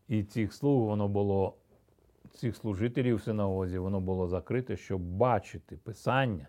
і 0.08 0.24
цих 0.24 0.54
слуг 0.54 0.86
воно 0.86 1.08
було, 1.08 1.58
цих 2.32 2.56
служителів 2.56 3.16
в 3.16 3.22
синагозі, 3.22 3.78
воно 3.78 4.00
було 4.00 4.28
закрите, 4.28 4.78
щоб 4.78 5.02
бачити 5.02 5.78
Писання. 5.78 6.48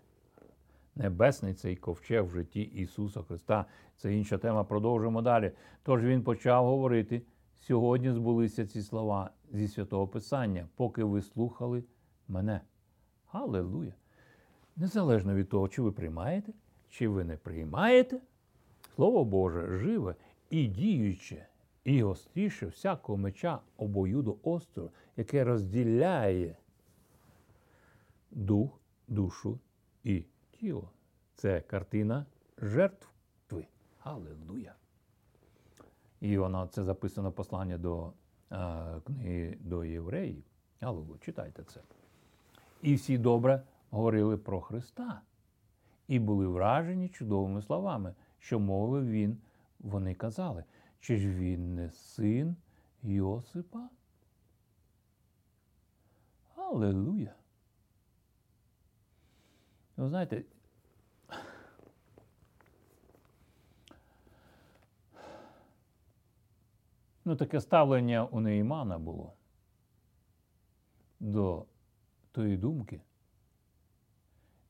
Небесний 0.97 1.55
цей 1.55 1.77
ковчег 1.77 2.25
в 2.25 2.31
житті 2.31 2.63
Ісуса 2.63 3.23
Христа. 3.23 3.65
Це 3.97 4.15
інша 4.15 4.39
тема. 4.39 4.65
Продовжуємо 4.65 5.23
далі. 5.23 5.53
Тож 5.83 6.05
він 6.05 6.23
почав 6.23 6.65
говорити. 6.65 7.23
Сьогодні 7.61 8.13
збулися 8.13 8.67
ці 8.67 8.83
слова 8.83 9.31
зі 9.53 9.69
святого 9.69 10.09
Писання, 10.09 10.69
поки 10.77 11.05
ви 11.05 11.23
слухали 11.23 11.85
мене. 12.29 12.61
Галилуя! 13.27 13.93
Незалежно 14.77 15.35
від 15.35 15.49
того, 15.49 15.69
чи 15.69 15.83
ви 15.83 15.93
приймаєте, 15.93 16.53
чи 16.89 17.09
ви 17.09 17.25
не 17.25 17.37
приймаєте, 17.37 18.21
Слово 18.95 19.25
Боже 19.25 19.79
живе 19.79 20.15
і 20.51 20.67
діюче, 20.67 21.47
і 21.85 22.03
гостріше 22.03 22.67
всякого 22.67 23.19
меча 23.19 23.61
обоюду 23.77 24.39
остру, 24.43 24.91
яке 25.17 25.45
розділяє 25.45 26.57
дух, 28.31 28.81
душу 29.09 29.59
і 30.05 30.25
тіло. 30.51 30.91
Це 31.35 31.61
картина 31.61 32.27
жертви. 32.59 33.67
Галилуя! 33.99 34.75
І 36.21 36.39
вона 36.39 36.67
це 36.67 36.85
записано 36.85 37.33
послання 37.33 37.79
до 37.79 38.13
а, 38.51 39.01
книги 39.07 39.59
до 39.61 39.85
євреїв. 39.85 40.45
Аллилуйя, 40.81 41.19
читайте 41.21 41.65
це. 41.65 41.81
І 42.83 42.95
всі 42.95 43.19
добре 43.19 43.63
говорили 43.91 44.37
про 44.37 44.61
Христа 44.61 45.21
і 46.09 46.19
були 46.19 46.47
вражені 46.47 47.09
чудовими 47.09 47.63
словами, 47.63 48.15
що 48.39 48.61
мовив 48.61 49.11
він. 49.11 49.39
Вони 49.81 50.15
казали, 50.15 50.65
чи 51.01 51.19
ж 51.19 51.29
він 51.29 51.75
не 51.75 51.91
син 51.91 52.57
Йосипа? 53.03 53.89
Аллилуйя! 56.57 57.35
Ви 59.97 60.09
знаєте, 60.09 60.45
Ну, 67.25 67.37
таке 67.37 67.61
ставлення 67.61 68.25
у 68.25 68.41
Неймана 68.41 68.99
було 68.99 69.33
до 71.21 71.67
тої 72.33 72.57
думки. 72.57 73.01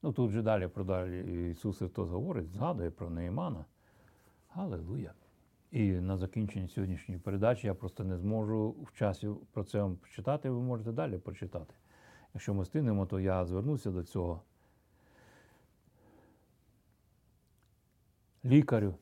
Ну, 0.02 0.12
тут 0.12 0.30
же 0.30 0.42
далі 0.42 0.68
про 0.68 0.84
далі 0.84 1.50
Ісус 1.50 1.78
Христос 1.78 2.08
говорить, 2.08 2.50
згадує 2.50 2.90
про 2.90 3.10
Неймана. 3.10 3.64
Галилуя! 4.48 5.12
І 5.70 5.92
на 5.92 6.16
закінченні 6.16 6.68
сьогоднішньої 6.68 7.20
передачі 7.20 7.66
я 7.66 7.74
просто 7.74 8.04
не 8.04 8.18
зможу 8.18 8.70
в 8.70 8.92
часі 8.92 9.30
про 9.52 9.64
це 9.64 9.82
вам 9.82 9.96
почитати, 9.96 10.50
ви 10.50 10.60
можете 10.60 10.92
далі 10.92 11.18
прочитати. 11.18 11.74
Якщо 12.34 12.54
ми 12.54 12.64
стигнемо, 12.64 13.06
то 13.06 13.20
я 13.20 13.44
звернуся 13.44 13.90
до 13.90 14.02
цього. 14.02 14.42
Лікарю. 18.44 18.94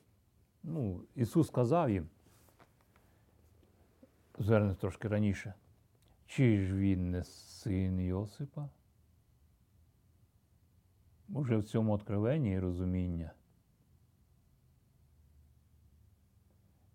Ну, 0.63 1.01
Ісус 1.15 1.47
сказав 1.47 1.89
їм 1.89 2.09
звернеться 4.39 4.81
трошки 4.81 5.07
раніше. 5.07 5.53
Чи 6.25 6.65
ж 6.65 6.75
він 6.75 7.11
не 7.11 7.23
син 7.23 7.99
Йосипа? 7.99 8.69
Може, 11.27 11.57
в 11.57 11.63
цьому 11.63 11.93
откровенні 11.93 12.51
і 12.53 12.59
розуміння 12.59 13.31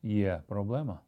є 0.03 0.43
проблема? 0.47 1.01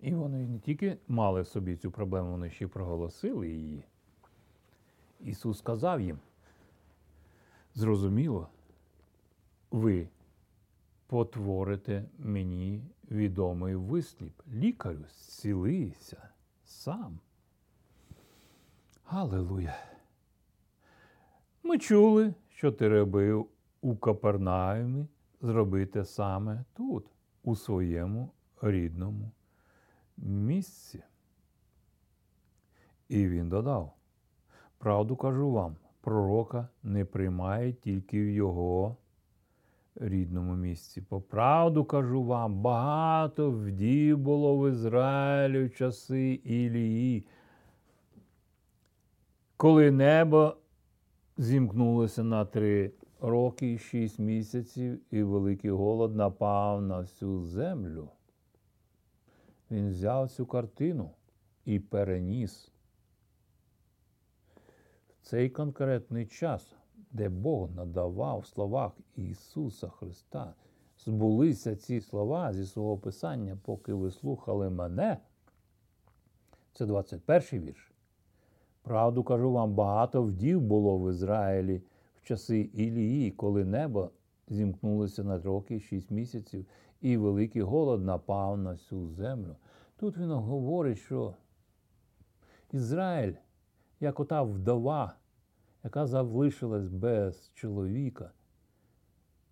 І 0.00 0.14
вони 0.14 0.46
не 0.46 0.58
тільки 0.58 0.98
мали 1.08 1.42
в 1.42 1.46
собі 1.46 1.76
цю 1.76 1.90
проблему, 1.90 2.30
вони 2.30 2.50
ще 2.50 2.64
й 2.64 2.68
проголосили 2.68 3.48
її. 3.48 3.84
Ісус 5.20 5.58
сказав 5.58 6.00
їм, 6.00 6.18
зрозуміло, 7.74 8.48
ви 9.70 10.08
потворите 11.06 12.04
мені 12.18 12.82
відомий 13.12 13.74
висліп. 13.74 14.32
Лікарю, 14.52 15.04
зцілися 15.08 16.28
сам. 16.64 17.20
Галилуя! 19.04 19.76
Ми 21.62 21.78
чули, 21.78 22.34
що 22.48 22.72
ти 22.72 22.88
робив 22.88 23.48
у 23.80 23.96
Капернаумі 23.96 25.06
зробити 25.40 26.04
саме 26.04 26.64
тут, 26.74 27.06
у 27.42 27.56
своєму 27.56 28.32
рідному 28.62 29.30
місці. 30.16 31.02
І 33.08 33.28
він 33.28 33.48
додав: 33.48 33.92
Правду 34.78 35.16
кажу 35.16 35.50
вам, 35.50 35.76
пророка 36.00 36.68
не 36.82 37.04
приймає 37.04 37.72
тільки 37.72 38.22
в 38.22 38.30
його 38.30 38.96
рідному 39.94 40.56
місці. 40.56 41.02
По 41.02 41.20
правду 41.20 41.84
кажу 41.84 42.24
вам, 42.24 42.54
багато 42.54 43.50
вдів 43.50 44.18
було 44.18 44.58
в 44.58 44.70
Ізраїлі 44.70 45.64
в 45.64 45.74
часи 45.74 46.32
Ілії, 46.32 47.26
коли 49.56 49.90
небо 49.90 50.56
зімкнулося 51.36 52.24
на 52.24 52.44
три 52.44 52.92
роки 53.20 53.72
і 53.72 53.78
шість 53.78 54.18
місяців, 54.18 55.00
і 55.10 55.22
великий 55.22 55.70
голод 55.70 56.16
напав 56.16 56.82
на 56.82 57.00
всю 57.00 57.42
землю. 57.42 58.08
Він 59.70 59.90
взяв 59.90 60.30
цю 60.30 60.46
картину 60.46 61.10
і 61.64 61.78
переніс 61.80 62.72
в 65.20 65.26
цей 65.26 65.50
конкретний 65.50 66.26
час, 66.26 66.76
де 67.12 67.28
Бог 67.28 67.70
надавав 67.76 68.40
в 68.40 68.46
словах 68.46 68.92
Ісуса 69.16 69.88
Христа. 69.88 70.54
Збулися 70.98 71.76
ці 71.76 72.00
слова 72.00 72.52
зі 72.52 72.66
свого 72.66 72.98
Писання, 72.98 73.58
поки 73.64 73.92
ви 73.94 74.10
слухали 74.10 74.70
мене. 74.70 75.18
Це 76.72 76.86
21 76.86 77.42
вірш. 77.52 77.92
Правду 78.82 79.24
кажу 79.24 79.52
вам, 79.52 79.74
багато 79.74 80.22
вдів 80.22 80.60
було 80.60 80.98
в 80.98 81.10
Ізраїлі 81.10 81.82
в 82.22 82.26
часи 82.26 82.60
Ілії, 82.60 83.30
коли 83.30 83.64
небо 83.64 84.10
зімкнулося 84.48 85.24
на 85.24 85.38
роки 85.38 85.80
шість 85.80 86.10
місяців, 86.10 86.66
і 87.00 87.16
великий 87.16 87.62
голод 87.62 88.04
напав 88.04 88.58
на 88.58 88.72
всю 88.72 89.08
землю. 89.08 89.56
Тут 89.96 90.18
він 90.18 90.30
говорить, 90.30 90.98
що 90.98 91.34
Ізраїль, 92.72 93.34
як 94.00 94.20
ота 94.20 94.42
вдова, 94.42 95.14
яка 95.84 96.06
залишилась 96.06 96.88
без 96.88 97.50
чоловіка, 97.54 98.30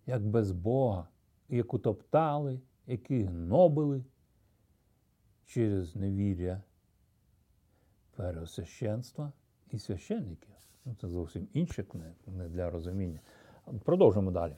як 0.05 0.25
без 0.25 0.51
Бога, 0.51 1.07
яку 1.49 1.79
топтали, 1.79 2.59
які 2.87 3.23
гнобили 3.23 4.03
через 5.45 5.95
невір'я 5.95 6.61
первосвященства 8.15 9.31
і 9.71 9.79
священників. 9.79 10.49
Ну, 10.85 10.95
Це 11.01 11.07
зовсім 11.07 11.47
інше 11.53 11.85
не 12.27 12.49
для 12.49 12.69
розуміння. 12.69 13.19
Продовжимо 13.83 14.31
далі. 14.31 14.55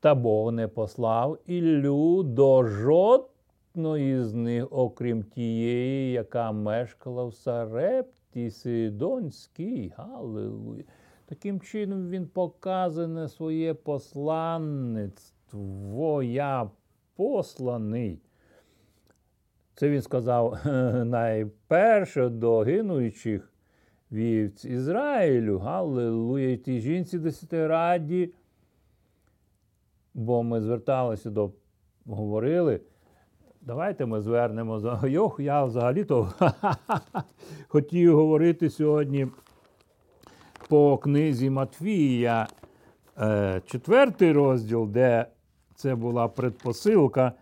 Та 0.00 0.14
Бог 0.14 0.52
не 0.52 0.68
послав 0.68 1.38
Іллю 1.46 2.22
до 2.22 2.64
жодної 2.64 4.24
з 4.24 4.34
них, 4.34 4.66
окрім 4.70 5.22
тієї, 5.22 6.12
яка 6.12 6.52
мешкала 6.52 7.24
в 7.24 7.34
Сарепті 7.34 8.50
Сидонській. 8.50 9.92
Галилуя. 9.96 10.82
Таким 11.28 11.60
чином 11.60 12.10
він 12.10 12.26
показане 12.26 13.28
своє 13.28 13.74
посланництво. 13.74 16.22
Я 16.22 16.70
посланий. 17.16 18.20
Це 19.74 19.90
він 19.90 20.02
сказав 20.02 20.58
найперше 21.04 22.28
до 22.28 22.58
гинуючих 22.58 23.52
вівць 24.12 24.64
Ізраїлю. 24.64 25.58
Галилуя, 25.58 26.56
тій 26.56 26.80
жінці 26.80 27.18
десятираді. 27.18 28.34
Бо 30.14 30.42
ми 30.42 30.60
зверталися 30.60 31.30
до, 31.30 31.50
говорили. 32.06 32.80
Давайте 33.60 34.06
ми 34.06 34.20
звернемо 34.20 34.80
за 34.80 35.00
Йох. 35.06 35.40
Я 35.40 35.64
взагалі-то 35.64 36.32
хотів 37.68 38.16
говорити 38.16 38.70
сьогодні 38.70 39.26
по 40.68 40.98
книзі 40.98 41.50
Матвія, 41.50 42.46
е, 43.20 43.62
четвертий 43.66 44.32
розділ, 44.32 44.86
де 44.86 45.26
це 45.74 45.94
була 45.94 46.28
предпосилка. 46.28 47.32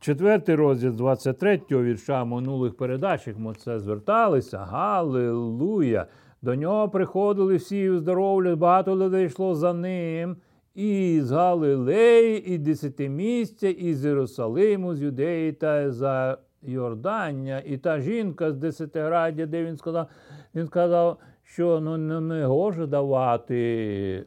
Четвертий 0.00 0.54
розділ 0.54 0.90
23-го 0.90 1.82
вірша 1.82 2.24
минулих 2.24 2.76
передачах 2.76 3.38
ми 3.38 3.54
це 3.54 3.80
зверталися. 3.80 4.58
Галилуя! 4.58 6.06
До 6.42 6.54
нього 6.54 6.88
приходили 6.88 7.56
всі 7.56 7.98
здоровлі, 7.98 8.54
багато 8.54 8.96
людей 8.96 9.26
йшло 9.26 9.54
за 9.54 9.72
ним. 9.72 10.36
І 10.74 11.20
з 11.22 11.30
Галилеї, 11.30 12.54
і 12.54 12.58
десятимістя, 12.58 13.68
і 13.68 13.94
з 13.94 14.04
Єрусалиму, 14.04 14.94
з 14.94 15.02
Юдеї 15.02 15.52
та 15.52 15.90
за 15.90 16.38
Йордання. 16.62 17.62
І 17.66 17.78
та 17.78 18.00
жінка 18.00 18.52
з 18.52 18.56
десятиграддя, 18.56 19.46
де 19.46 19.64
він 19.64 19.76
сказав, 19.76 20.08
він 20.54 20.66
сказав, 20.66 21.18
що 21.42 21.80
ну, 21.80 21.96
не, 21.96 22.20
не 22.20 22.46
гоже 22.46 22.86
давати 22.86 24.26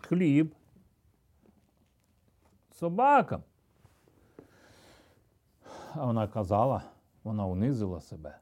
хліб 0.00 0.54
собакам. 2.72 3.42
А 5.94 6.06
вона 6.06 6.28
казала, 6.28 6.82
вона 7.24 7.46
унизила 7.46 8.00
себе 8.00 8.38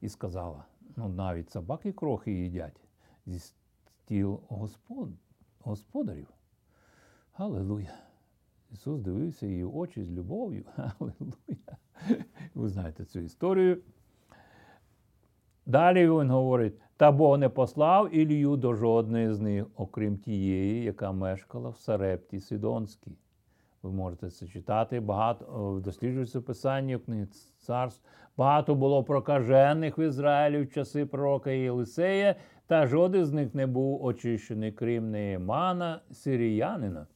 і 0.00 0.08
сказала: 0.08 0.64
ну 0.96 1.08
навіть 1.08 1.50
собаки 1.50 1.92
крохи 1.92 2.32
їдять 2.32 2.80
зі 3.26 3.38
стіл 3.38 4.40
господ... 4.48 5.08
господарів. 5.60 6.28
Галилуя! 7.32 8.09
Ісус 8.72 9.00
дивився 9.00 9.46
її 9.46 9.64
очі 9.64 10.02
з 10.02 10.10
любов'ю. 10.10 10.64
Ви 12.54 12.68
знаєте 12.68 13.04
цю 13.04 13.20
історію. 13.20 13.78
Далі 15.66 16.10
він 16.10 16.30
говорить: 16.30 16.74
та 16.96 17.12
Бог 17.12 17.38
не 17.38 17.48
послав 17.48 18.14
Ілію 18.14 18.56
до 18.56 18.74
жодної 18.74 19.32
з 19.32 19.40
них, 19.40 19.66
окрім 19.76 20.18
тієї, 20.18 20.84
яка 20.84 21.12
мешкала 21.12 21.70
в 21.70 21.76
Сарепті 21.76 22.40
Сидонській. 22.40 23.16
Ви 23.82 23.90
можете 23.90 24.30
це 24.30 24.46
читати. 24.46 25.00
Багато 25.00 25.80
досліджується 25.84 26.40
писання 26.40 26.98
книги 26.98 27.26
царств. 27.58 28.04
Багато 28.36 28.74
було 28.74 29.04
прокажених 29.04 29.98
в 29.98 30.00
Ізраїлі 30.00 30.62
в 30.62 30.72
часи 30.72 31.06
пророка 31.06 31.50
Єлисея, 31.50 32.34
та 32.66 32.86
жоден 32.86 33.24
з 33.24 33.32
них 33.32 33.54
не 33.54 33.66
був 33.66 34.04
очищений, 34.04 34.72
крім 34.72 35.10
Неємана, 35.10 36.00
сиріянина. 36.12 37.06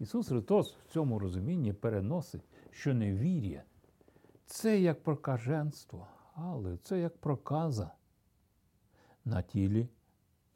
Ісус 0.00 0.28
Христос 0.28 0.74
в 0.74 0.92
цьому 0.92 1.18
розумінні 1.18 1.72
переносить, 1.72 2.48
що 2.70 2.94
невір'я 2.94 3.62
це 4.46 4.80
як 4.80 5.02
прокаженство, 5.02 6.06
але 6.34 6.76
це 6.76 7.00
як 7.00 7.18
проказа 7.18 7.90
на 9.24 9.42
тілі 9.42 9.88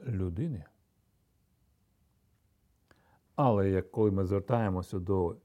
людини. 0.01 0.65
Але 3.37 3.71
як 3.71 3.91
коли 3.91 4.11
ми 4.11 4.27
звертаємося 4.27 4.99
до 4.99 5.37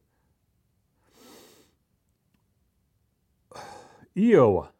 Іова, 4.15 4.71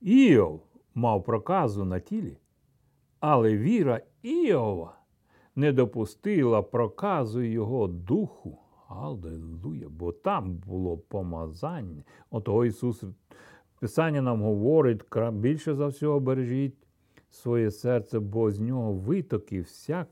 Іов 0.00 0.66
мав 0.94 1.24
проказу 1.24 1.84
на 1.84 2.00
тілі, 2.00 2.38
але 3.20 3.56
віра 3.56 4.00
Іова 4.22 4.99
не 5.56 5.72
допустила 5.72 6.62
проказу 6.62 7.42
його 7.42 7.86
духу. 7.86 8.58
Аллилуйя, 8.88 9.88
бо 9.88 10.12
там 10.12 10.54
було 10.54 10.98
помазання. 10.98 12.02
Отого 12.30 12.64
Ісус 12.64 13.04
Писання 13.80 14.22
нам 14.22 14.42
говорить, 14.42 15.02
більше 15.32 15.74
за 15.74 15.86
всього 15.86 16.20
бережіть 16.20 16.74
своє 17.30 17.70
серце, 17.70 18.18
бо 18.18 18.50
з 18.50 18.60
нього 18.60 18.92
витоки 18.92 19.60
всяк 19.60 20.08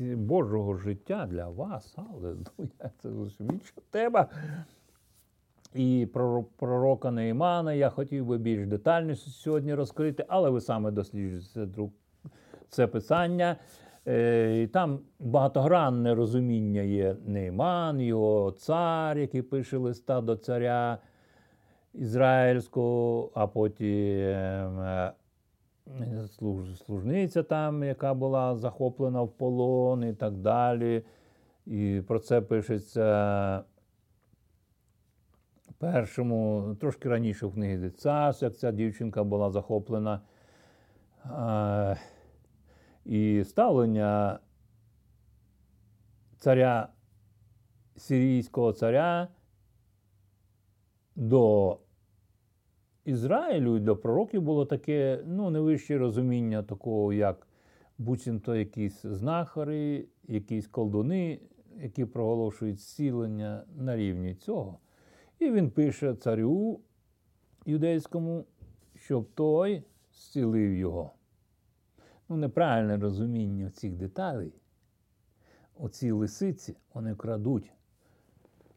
Божого 0.00 0.74
життя 0.74 1.26
для 1.30 1.48
вас. 1.48 1.94
Аллилуйя, 1.98 2.90
це 2.98 3.08
інша 3.40 3.74
тема. 3.90 4.26
І 5.74 6.08
про 6.12 6.42
пророка 6.42 7.10
Неймана 7.10 7.72
я 7.72 7.90
хотів 7.90 8.26
би 8.26 8.38
більш 8.38 8.66
детальніше 8.66 9.30
сьогодні 9.30 9.74
розкрити, 9.74 10.24
але 10.28 10.50
ви 10.50 10.60
саме 10.60 10.90
досліджуєте 10.90 11.68
це 12.68 12.86
писання. 12.86 13.56
Е, 14.10 14.62
і 14.62 14.66
Там 14.66 15.00
багатогранне 15.18 16.14
розуміння 16.14 16.80
є 16.80 17.16
Нейман, 17.26 18.00
його 18.00 18.50
цар, 18.50 19.18
який 19.18 19.42
пише 19.42 19.76
листа 19.76 20.20
до 20.20 20.36
царя 20.36 20.98
ізраїльського, 21.94 23.30
а 23.34 23.46
потім 23.46 24.80
е, 24.80 25.12
служниця 26.76 27.42
там, 27.42 27.84
яка 27.84 28.14
була 28.14 28.56
захоплена 28.56 29.22
в 29.22 29.32
полон 29.32 30.04
і 30.04 30.12
так 30.12 30.36
далі. 30.36 31.02
І 31.66 32.02
про 32.06 32.18
це 32.18 32.40
пишеться 32.40 33.64
першому, 35.78 36.74
трошки 36.80 37.08
раніше 37.08 37.46
в 37.46 37.52
книгі 37.52 37.90
царств, 37.90 38.44
як 38.44 38.56
ця 38.56 38.72
дівчинка 38.72 39.24
була 39.24 39.50
захоплена. 39.50 40.20
І 43.04 43.44
ставлення 43.44 44.38
царя 46.38 46.88
сирійського 47.96 48.72
царя 48.72 49.28
до 51.16 51.78
Ізраїлю 53.04 53.76
і 53.76 53.80
для 53.80 53.94
пророків 53.94 54.42
було 54.42 54.66
таке 54.66 55.22
ну, 55.26 55.50
невище 55.50 55.98
розуміння 55.98 56.62
такого, 56.62 57.12
як 57.12 57.46
буцімто 57.98 58.56
якісь 58.56 59.02
знахари, 59.02 60.06
якісь 60.28 60.66
колдуни, 60.66 61.40
які 61.82 62.04
проголошують 62.04 62.80
зцілення 62.80 63.64
на 63.76 63.96
рівні 63.96 64.34
цього. 64.34 64.78
І 65.38 65.50
він 65.50 65.70
пише 65.70 66.14
царю 66.14 66.80
юдейському, 67.66 68.44
щоб 68.94 69.28
той 69.34 69.82
зцілив 70.12 70.74
його. 70.74 71.12
Ну, 72.30 72.36
неправильне 72.36 72.98
розуміння 72.98 73.70
цих 73.70 73.96
деталей. 73.96 74.52
Оці 75.78 76.10
лисиці, 76.10 76.76
вони 76.94 77.14
крадуть 77.14 77.72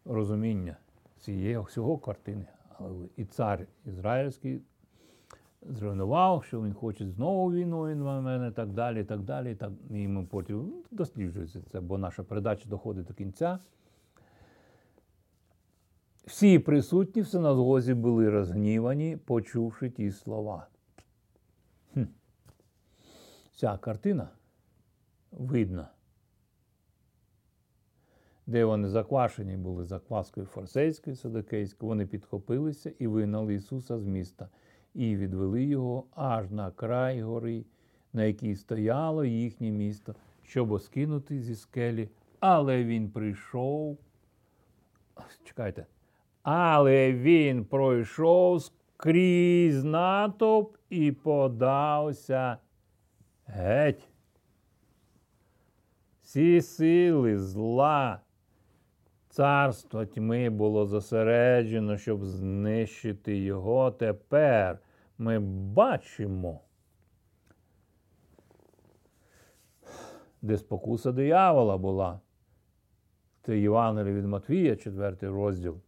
розуміння 0.05 0.77
цієї 1.19 1.59
всього 1.59 1.97
картини. 1.97 2.45
Але 2.79 3.07
і 3.17 3.25
цар 3.25 3.67
ізраїльський 3.85 4.61
зруйнував, 5.61 6.43
що 6.43 6.61
він 6.61 6.73
хоче 6.73 7.07
знову 7.07 7.51
війну, 7.51 7.87
він 7.87 8.03
в 8.03 8.21
мене, 8.21 8.51
так 8.51 8.69
далі, 8.69 9.01
і 9.01 9.03
так 9.03 9.21
далі. 9.21 9.55
Так, 9.55 9.71
і 9.89 10.07
ми 10.07 10.25
потім 10.25 10.73
досліджується 10.91 11.61
це, 11.71 11.81
бо 11.81 11.97
наша 11.97 12.23
передача 12.23 12.69
доходить 12.69 13.05
до 13.05 13.13
кінця. 13.13 13.59
Всі 16.25 16.59
присутні 16.59 17.21
в 17.21 17.27
синагозі 17.27 17.93
були 17.93 18.29
розгнівані, 18.29 19.17
почувши 19.17 19.89
ті 19.89 20.11
слова. 20.11 20.67
Ця 23.55 23.77
картина 23.77 24.29
видна, 25.31 25.87
де 28.47 28.65
вони 28.65 28.89
заквашені 28.89 29.57
були 29.57 29.83
закваскою 29.83 30.45
фарсейською, 30.45 31.15
садокейською, 31.15 31.87
вони 31.87 32.05
підхопилися 32.05 32.91
і 32.99 33.07
вигнали 33.07 33.53
Ісуса 33.53 33.99
з 33.99 34.05
міста, 34.05 34.49
і 34.93 35.17
відвели 35.17 35.63
його 35.63 36.05
аж 36.11 36.51
на 36.51 36.71
край 36.71 37.21
гори, 37.21 37.65
на 38.13 38.23
якій 38.23 38.55
стояло 38.55 39.25
їхнє 39.25 39.71
місто, 39.71 40.15
щоб 40.43 40.71
оскинути 40.71 41.39
зі 41.39 41.55
скелі. 41.55 42.09
Але 42.39 42.83
він 42.83 43.11
прийшов. 43.11 43.97
Чекайте. 45.43 45.85
Але 46.43 47.13
він 47.13 47.65
пройшов 47.65 48.61
скрізь 48.61 49.83
натовп 49.83 50.77
і 50.89 51.11
подався 51.11 52.57
геть. 53.45 54.09
Всі 56.21 56.61
сили 56.61 57.37
зла, 57.39 58.19
царство 59.29 60.05
тьми 60.05 60.49
було 60.49 60.85
зосереджено, 60.85 61.97
щоб 61.97 62.25
знищити 62.25 63.37
його. 63.37 63.91
Тепер 63.91 64.79
ми 65.17 65.39
бачимо, 65.39 66.61
де 70.41 70.57
спокуса 70.57 71.11
диявола 71.11 71.77
була. 71.77 72.19
Це 73.41 73.59
Євангеліє 73.59 74.13
від 74.13 74.25
Матвія, 74.25 74.75
4 74.75 75.17
розділ. 75.21 75.81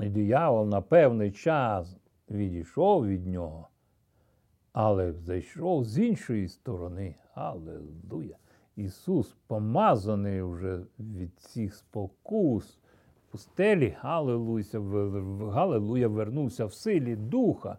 І 0.00 0.08
диявол 0.08 0.68
на 0.68 0.80
певний 0.80 1.32
час 1.32 1.96
відійшов 2.30 3.06
від 3.06 3.26
нього, 3.26 3.68
але 4.74 5.12
зайшов 5.12 5.84
з 5.84 5.98
іншої 5.98 6.48
сторони. 6.48 7.14
Аллилуйя! 7.34 8.36
Ісус 8.76 9.36
помазаний 9.46 10.42
вже 10.42 10.80
від 10.98 11.38
цих 11.38 11.74
спокус 11.74 12.78
пустелі, 13.30 13.96
Галилуйся, 14.00 14.80
Галилуя, 15.52 16.08
вернувся 16.08 16.64
в 16.64 16.72
силі 16.72 17.16
Духа 17.16 17.76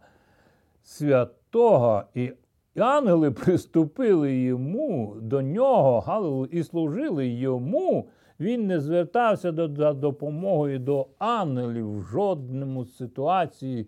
Святого, 0.83 2.03
і 2.13 2.31
ангели 2.75 3.31
приступили 3.31 4.35
йому 4.35 5.15
до 5.21 5.41
нього, 5.41 5.99
Галилуя, 5.99 6.49
і 6.51 6.63
служили 6.63 7.27
йому. 7.27 8.09
Він 8.39 8.67
не 8.67 8.79
звертався 8.79 9.51
до, 9.51 9.75
за 9.75 9.93
допомогою 9.93 10.79
до 10.79 11.07
ангелів 11.17 11.99
в 11.99 12.01
жодному 12.01 12.85
ситуації, 12.85 13.87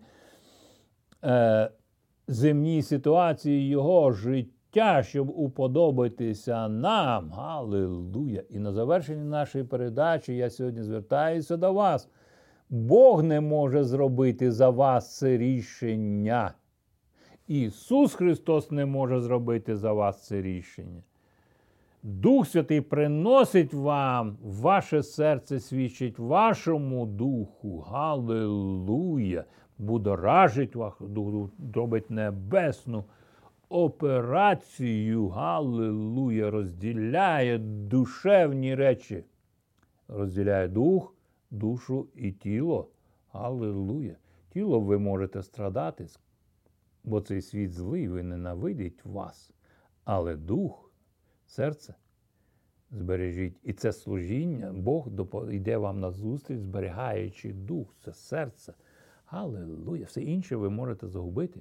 е, 1.24 1.70
земній 2.28 2.82
ситуації 2.82 3.68
його 3.68 4.12
життя, 4.12 5.02
щоб 5.02 5.30
уподобатися 5.30 6.68
нам. 6.68 7.30
Галилуя! 7.30 8.42
І 8.50 8.58
на 8.58 8.72
завершенні 8.72 9.24
нашої 9.24 9.64
передачі 9.64 10.36
я 10.36 10.50
сьогодні 10.50 10.82
звертаюся 10.82 11.56
до 11.56 11.72
вас. 11.72 12.08
Бог 12.70 13.22
не 13.22 13.40
може 13.40 13.84
зробити 13.84 14.52
за 14.52 14.70
вас 14.70 15.16
це 15.16 15.38
рішення. 15.38 16.52
Ісус 17.46 18.14
Христос 18.14 18.70
не 18.70 18.86
може 18.86 19.20
зробити 19.20 19.76
за 19.76 19.92
вас 19.92 20.26
це 20.26 20.42
рішення. 20.42 21.02
Дух 22.02 22.48
Святий 22.48 22.80
приносить 22.80 23.74
вам 23.74 24.36
ваше 24.42 25.02
серце, 25.02 25.60
свідчить 25.60 26.18
вашому 26.18 27.06
духу. 27.06 27.80
Галилуя! 27.80 29.44
Будоражить 29.78 30.76
вас, 30.76 30.94
робить 31.74 32.10
небесну 32.10 33.04
операцію. 33.68 35.28
Галилуя! 35.28 36.50
Розділяє 36.50 37.58
душевні 37.58 38.74
речі. 38.74 39.24
Розділяє 40.08 40.68
дух, 40.68 41.14
душу 41.50 42.08
і 42.14 42.32
тіло. 42.32 42.88
Галилуя! 43.32 44.14
Тіло 44.50 44.80
ви 44.80 44.98
можете 44.98 45.42
страдати, 45.42 46.06
бо 47.04 47.20
цей 47.20 47.42
світ 47.42 47.72
злий, 47.72 48.12
він 48.12 48.28
ненавидить 48.28 49.04
вас. 49.04 49.52
Але 50.04 50.36
дух 50.36 50.92
серце 51.46 51.94
збережіть. 52.90 53.60
І 53.62 53.72
це 53.72 53.92
служіння, 53.92 54.72
Бог 54.72 55.08
йде 55.50 55.76
вам 55.76 56.00
на 56.00 56.10
зустріч, 56.10 56.58
зберігаючи 56.58 57.52
дух, 57.52 57.94
це 57.98 58.12
серце. 58.12 58.74
Аллилуйя. 59.30 60.04
Все 60.04 60.22
інше 60.22 60.56
ви 60.56 60.70
можете 60.70 61.08
загубити. 61.08 61.60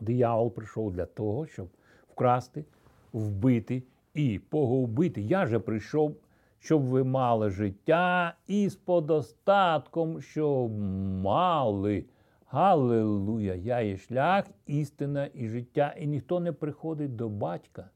Диявол 0.00 0.54
прийшов 0.54 0.92
для 0.92 1.06
того, 1.06 1.46
щоб 1.46 1.68
вкрасти, 2.12 2.64
вбити 3.12 3.82
і 4.14 4.38
погубити. 4.38 5.22
Я 5.22 5.46
же 5.46 5.58
прийшов, 5.58 6.16
щоб 6.58 6.82
ви 6.82 7.04
мали 7.04 7.50
життя 7.50 8.34
і 8.46 8.68
з 8.68 8.76
подостатком, 8.76 10.22
щоб 10.22 10.78
мали. 11.22 12.04
Галилуя! 12.46 13.54
Я 13.54 13.80
є 13.80 13.96
шлях, 13.96 14.46
істина 14.66 15.28
і 15.34 15.48
життя, 15.48 15.94
і 15.98 16.06
ніхто 16.06 16.40
не 16.40 16.52
приходить 16.52 17.16
до 17.16 17.28
батька 17.28 17.90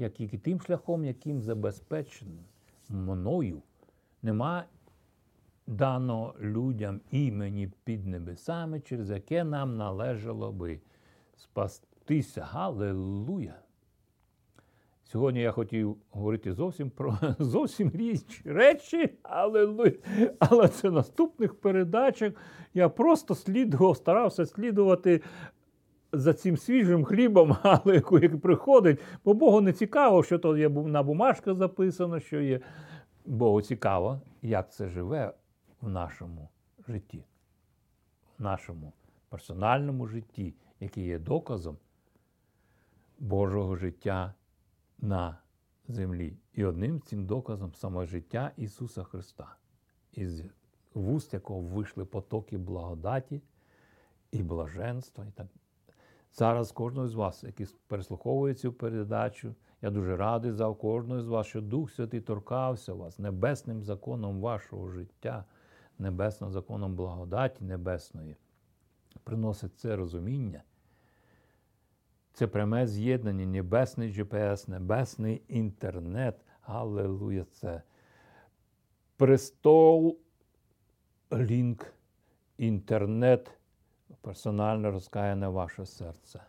як 0.00 0.20
і 0.20 0.28
тим 0.28 0.60
шляхом, 0.60 1.04
яким 1.04 1.40
забезпечено 1.40 2.42
мною, 2.88 3.62
нема 4.22 4.64
дано 5.70 6.34
людям 6.40 7.00
імені 7.10 7.72
під 7.84 8.06
небесами, 8.06 8.80
через 8.80 9.10
яке 9.10 9.44
нам 9.44 9.76
належало 9.76 10.52
би 10.52 10.80
спастися. 11.36 12.42
Галилуя! 12.50 13.54
Сьогодні 15.04 15.40
я 15.40 15.52
хотів 15.52 15.96
говорити 16.10 16.52
зовсім 16.52 16.90
про 16.90 17.18
зовсім 17.38 17.90
різні 17.94 18.52
речі, 18.52 19.10
алелуя. 19.22 19.92
але 20.38 20.68
це 20.68 20.90
наступних 20.90 21.54
передачах. 21.54 22.32
Я 22.74 22.88
просто 22.88 23.34
слідував, 23.34 23.96
старався 23.96 24.46
слідувати 24.46 25.20
за 26.12 26.32
цим 26.32 26.56
свіжим 26.56 27.04
хлібом, 27.04 27.56
але 27.62 27.94
який 27.94 28.28
приходить, 28.28 29.00
бо 29.24 29.34
Богу 29.34 29.60
не 29.60 29.72
цікаво, 29.72 30.22
що 30.22 30.38
то 30.38 30.56
є 30.56 30.68
на 30.68 31.02
бумажках 31.02 31.54
записано, 31.54 32.20
що 32.20 32.40
є. 32.40 32.60
Богу 33.26 33.62
цікаво, 33.62 34.20
як 34.42 34.72
це 34.72 34.88
живе 34.88 35.32
в 35.80 35.88
нашому 35.88 36.48
житті, 36.88 37.24
в 38.38 38.42
нашому 38.42 38.92
персональному 39.28 40.06
житті, 40.06 40.54
який 40.80 41.04
є 41.04 41.18
доказом 41.18 41.76
Божого 43.18 43.76
життя 43.76 44.34
на 44.98 45.38
землі. 45.88 46.36
І 46.52 46.64
одним 46.64 47.00
цим 47.00 47.26
доказом 47.26 47.74
саме 47.74 48.06
життя 48.06 48.52
Ісуса 48.56 49.04
Христа, 49.04 49.56
із 50.12 50.42
вуст 50.94 51.34
якого 51.34 51.60
вийшли 51.60 52.04
потоки 52.04 52.58
благодаті 52.58 53.42
і 54.32 54.42
блаженства. 54.42 55.26
і 55.26 55.30
так 55.30 55.46
Зараз 56.32 56.72
кожного 56.72 57.08
з 57.08 57.14
вас, 57.14 57.44
який 57.44 57.66
переслуховує 57.86 58.54
цю 58.54 58.72
передачу, 58.72 59.54
я 59.82 59.90
дуже 59.90 60.16
радий 60.16 60.52
за 60.52 60.74
кожного 60.74 61.22
з 61.22 61.28
вас, 61.28 61.46
що 61.46 61.60
Дух 61.60 61.90
Святий 61.90 62.20
торкався 62.20 62.94
вас 62.94 63.18
небесним 63.18 63.82
законом 63.82 64.40
вашого 64.40 64.88
життя, 64.88 65.44
небесним 66.00 66.52
законом 66.52 66.94
благодаті 66.94 67.64
небесної. 67.64 68.36
Приносить 69.24 69.78
це 69.78 69.96
розуміння. 69.96 70.62
Це 72.32 72.46
пряме 72.46 72.86
з'єднання, 72.86 73.46
небесний 73.46 74.12
GPS, 74.12 74.70
небесний 74.70 75.42
інтернет. 75.48 76.40
Аллилуйя, 76.62 77.44
це 77.44 77.82
престол 79.16 80.18
лінк 81.32 81.86
інтернет 82.58 83.50
персонально 84.20 84.90
розкаяне 84.90 85.48
ваше 85.48 85.86
серце. 85.86 86.40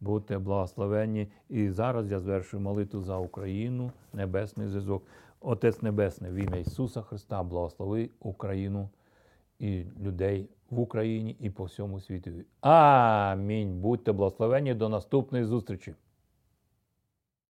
Будьте 0.00 0.38
благословенні. 0.38 1.28
І 1.48 1.70
зараз 1.70 2.10
я 2.10 2.20
звершую 2.20 2.60
молитву 2.60 3.00
за 3.00 3.16
Україну, 3.16 3.92
небесний 4.12 4.68
зв'язок. 4.68 5.06
Отець 5.46 5.82
Небесний, 5.82 6.30
в 6.30 6.34
ім'я 6.34 6.60
Ісуса 6.60 7.02
Христа, 7.02 7.42
благослови 7.42 8.10
Україну 8.20 8.88
і 9.58 9.84
людей 10.02 10.48
в 10.70 10.80
Україні 10.80 11.36
і 11.40 11.50
по 11.50 11.64
всьому 11.64 12.00
світу. 12.00 12.30
Амінь. 12.60 13.80
Будьте 13.80 14.12
благословені 14.12 14.74
до 14.74 14.88
наступної 14.88 15.44
зустрічі. 15.44 15.94